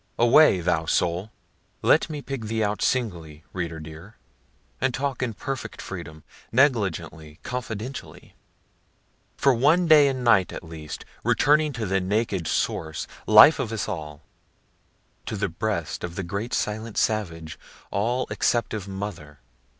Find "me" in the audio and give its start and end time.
2.09-2.23